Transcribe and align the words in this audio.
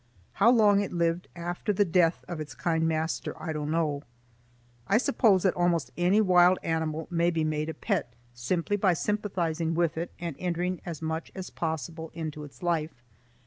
How 0.33 0.49
long 0.49 0.79
it 0.81 0.91
lived 0.91 1.27
after 1.35 1.71
the 1.71 1.85
death 1.85 2.25
of 2.27 2.39
its 2.39 2.55
kind 2.55 2.87
master 2.87 3.39
I 3.39 3.53
don't 3.53 3.69
know. 3.69 4.01
I 4.87 4.97
suppose 4.97 5.43
that 5.43 5.53
almost 5.53 5.91
any 5.95 6.19
wild 6.21 6.57
animal 6.63 7.05
may 7.11 7.29
be 7.29 7.43
made 7.43 7.69
a 7.69 7.75
pet, 7.75 8.11
simply 8.33 8.77
by 8.77 8.93
sympathizing 8.93 9.75
with 9.75 9.99
it 9.99 10.11
and 10.19 10.35
entering 10.39 10.81
as 10.87 11.03
much 11.03 11.31
as 11.35 11.51
possible 11.51 12.09
into 12.15 12.43
its 12.43 12.63
life. 12.63 13.03